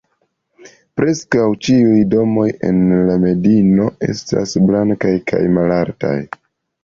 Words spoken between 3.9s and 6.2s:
estas blankaj kaj malaltaj.